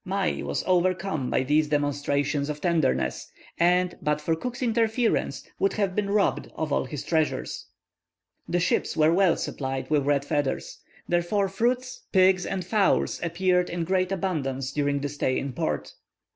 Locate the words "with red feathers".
9.91-10.79